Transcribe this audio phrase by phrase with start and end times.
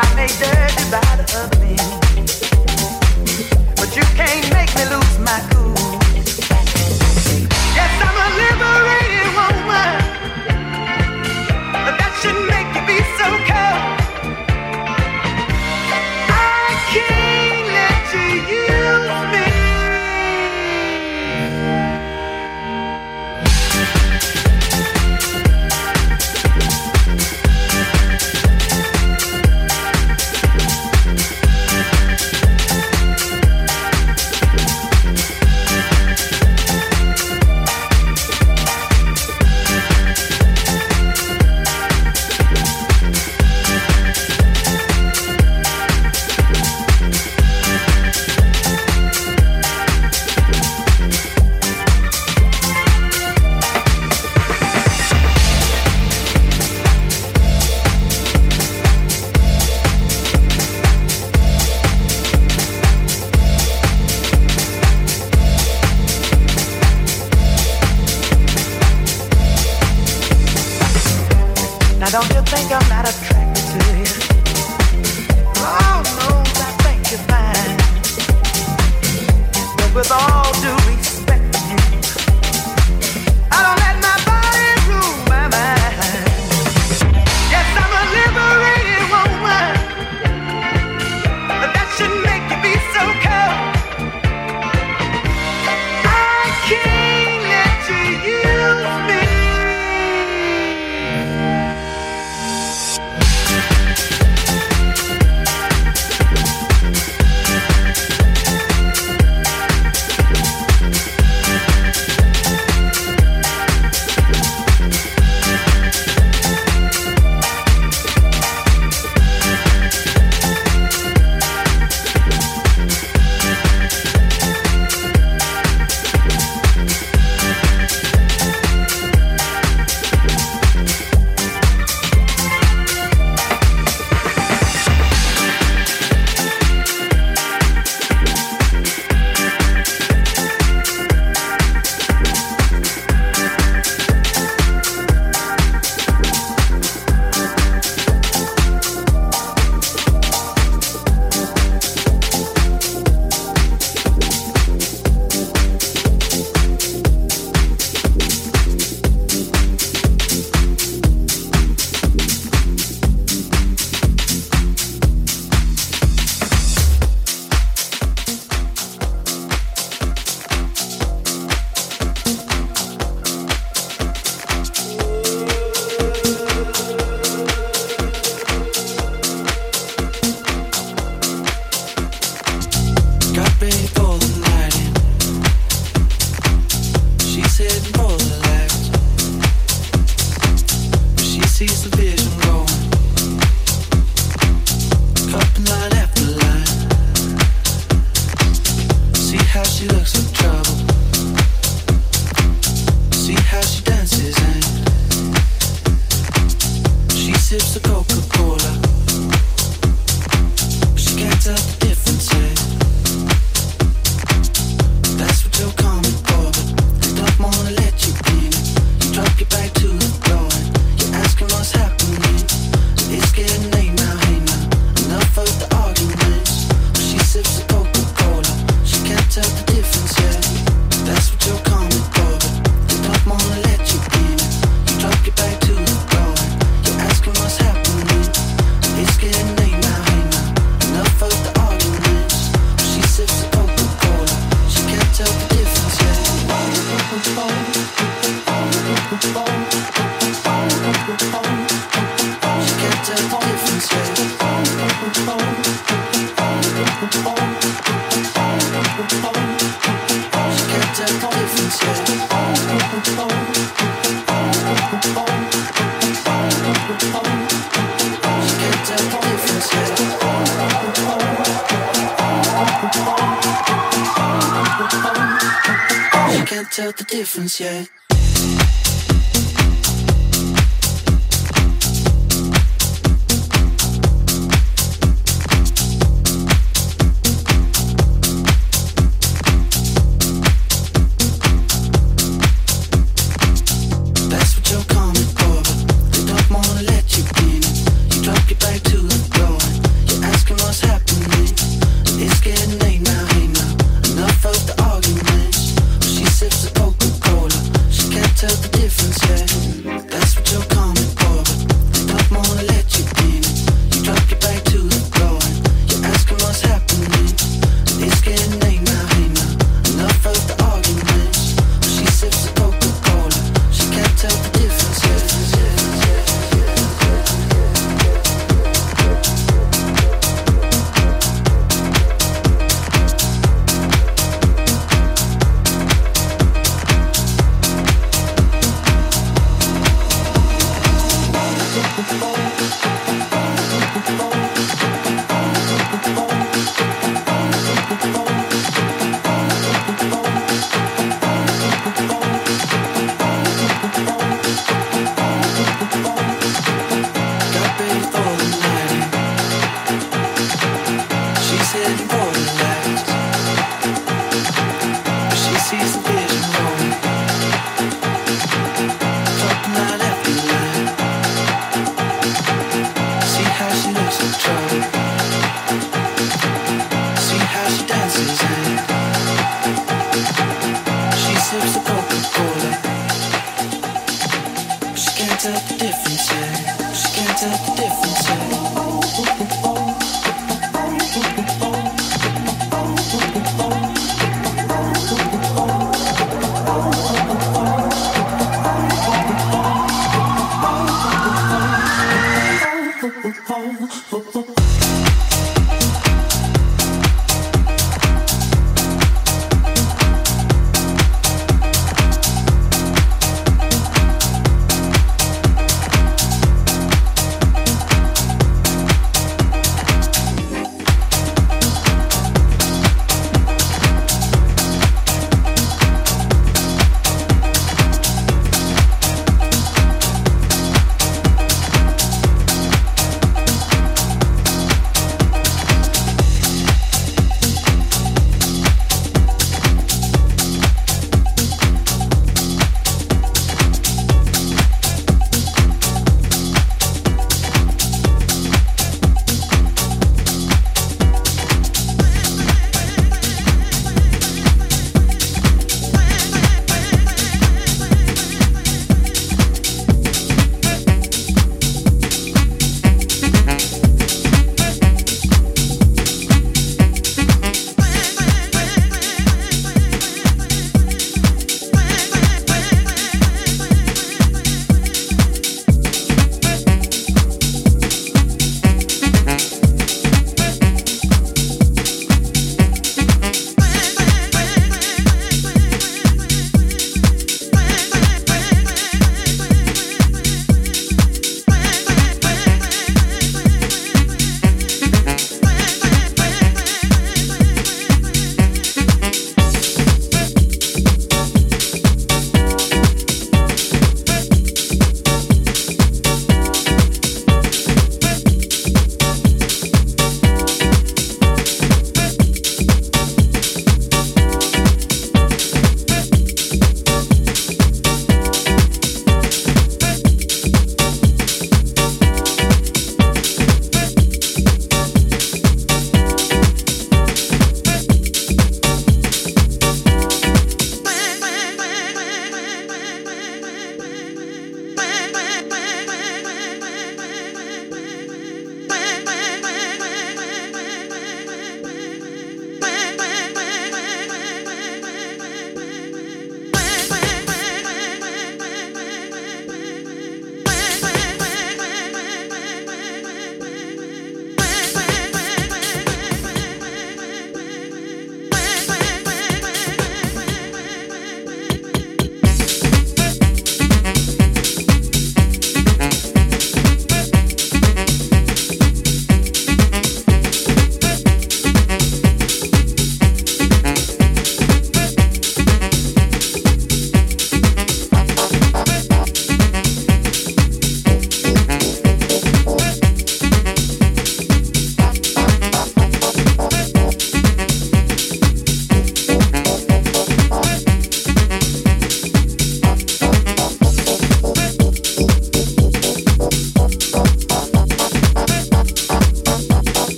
[0.00, 1.67] I made dirty by the other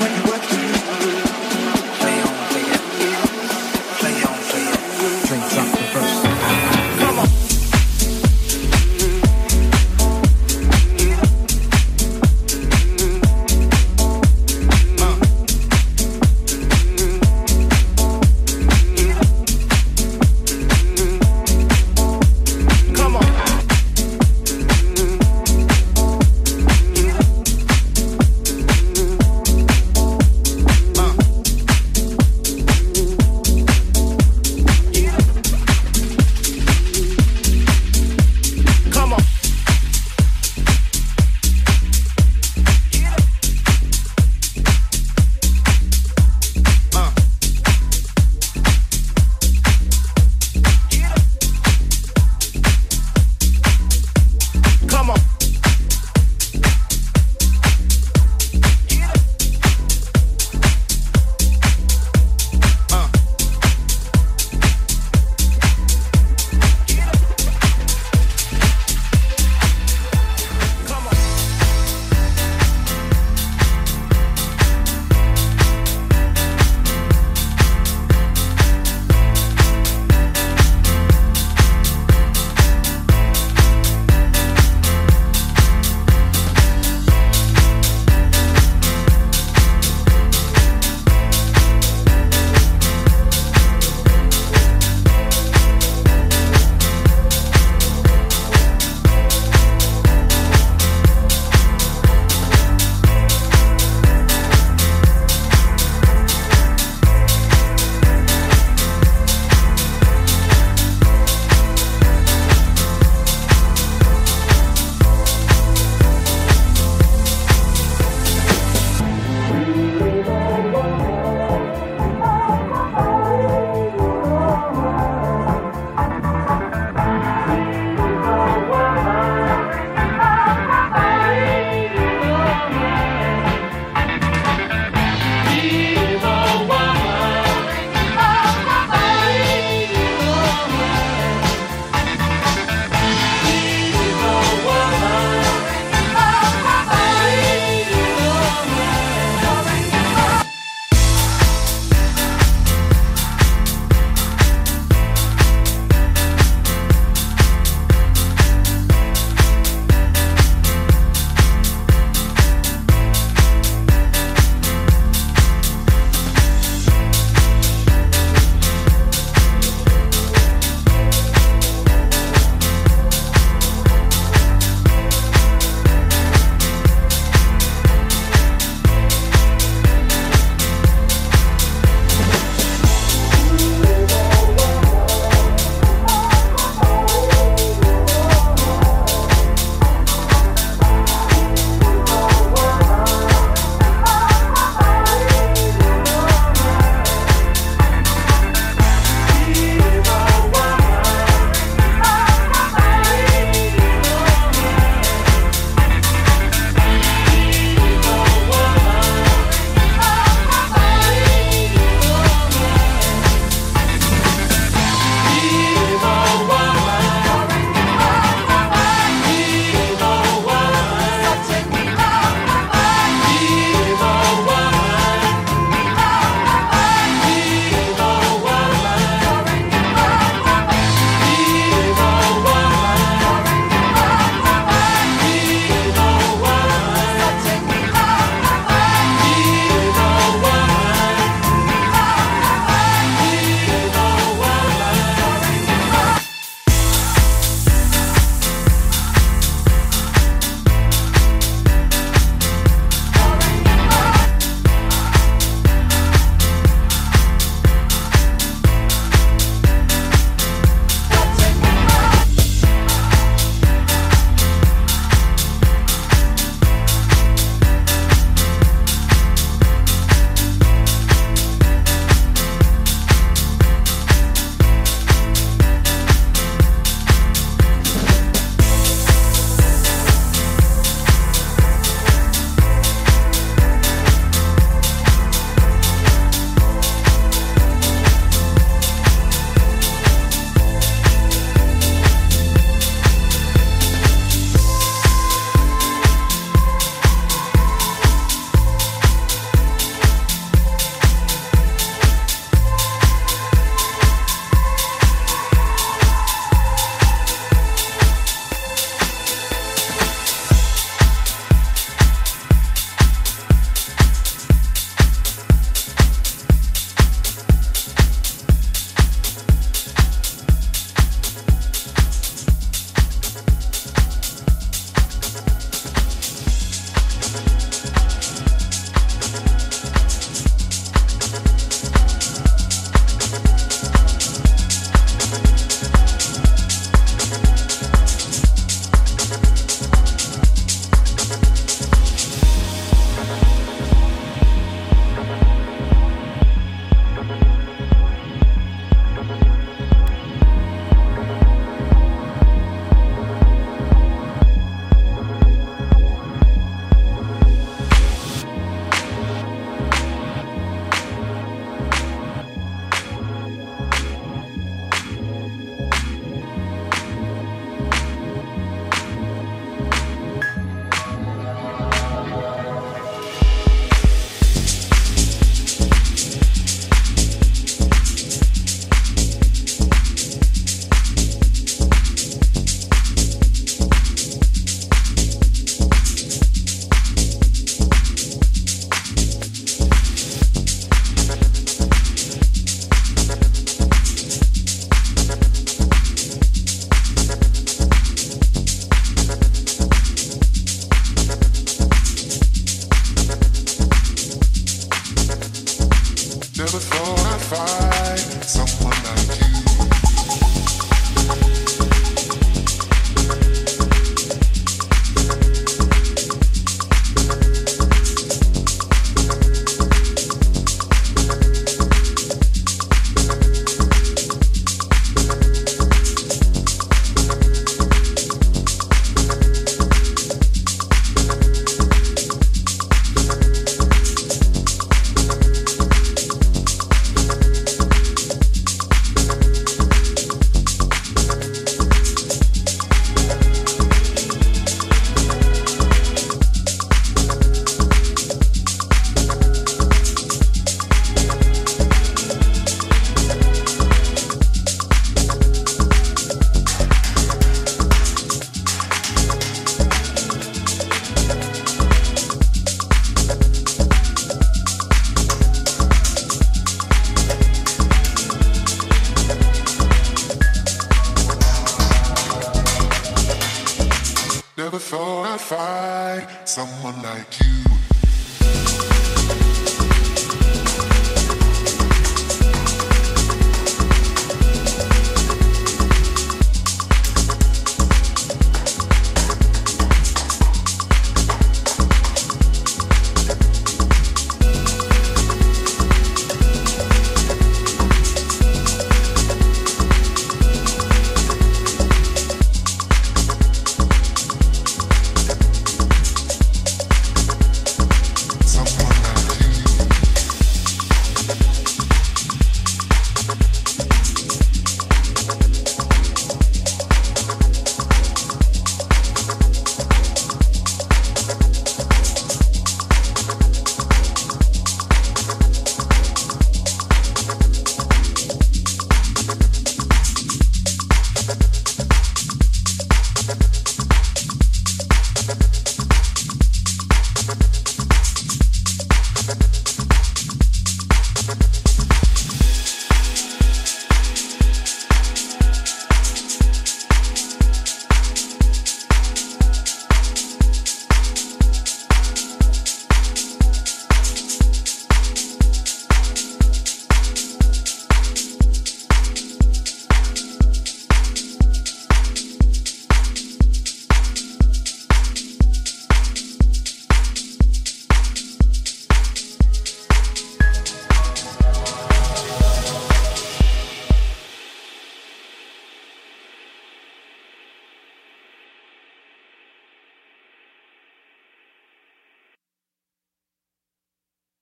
[0.00, 0.23] when you